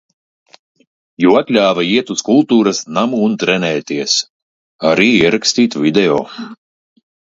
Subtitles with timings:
[1.25, 4.19] Jo atļāva iet uz kultūras namu un trenēties.
[4.95, 6.23] Arī ierakstīt video.